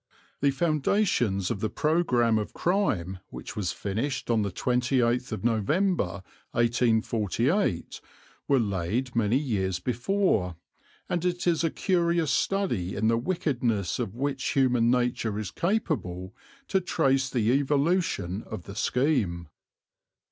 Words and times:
The 0.39 0.49
foundations 0.49 1.51
of 1.51 1.59
the 1.59 1.69
programme 1.69 2.39
of 2.39 2.53
crime 2.55 3.19
which 3.29 3.55
was 3.55 3.71
finished 3.71 4.31
on 4.31 4.41
the 4.41 4.49
28th 4.49 5.31
of 5.31 5.43
November, 5.43 6.23
1848, 6.53 8.01
were 8.47 8.57
laid 8.59 9.15
many 9.15 9.37
years 9.37 9.79
before, 9.79 10.55
and 11.07 11.23
it 11.23 11.45
is 11.45 11.63
a 11.63 11.69
curious 11.69 12.31
study 12.31 12.95
in 12.95 13.09
the 13.09 13.17
wickedness 13.19 13.99
of 13.99 14.15
which 14.15 14.53
human 14.53 14.89
nature 14.89 15.37
is 15.37 15.51
capable 15.51 16.33
to 16.69 16.81
trace 16.81 17.29
the 17.29 17.51
evolution 17.51 18.41
of 18.47 18.63
the 18.63 18.75
scheme. 18.75 19.49